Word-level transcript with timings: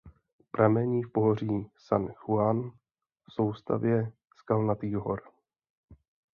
Pramení 0.51 1.03
v 1.03 1.11
pohoří 1.11 1.67
San 1.77 2.07
Juan 2.13 2.69
v 3.29 3.33
soustavě 3.33 4.11
Skalnatých 4.37 4.95
hor. 4.95 5.21